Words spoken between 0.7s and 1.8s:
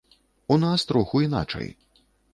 троху іначай.